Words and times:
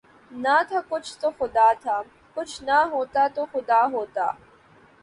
نہ 0.31 0.55
تھا 0.69 0.79
کچھ 0.89 1.09
تو 1.21 1.27
خدا 1.39 1.67
تھا، 1.81 1.97
کچھ 2.35 2.55
نہ 2.63 2.77
ہوتا 2.91 3.23
تو 3.35 3.41
خدا 3.53 3.81
ہوتا 3.93 4.25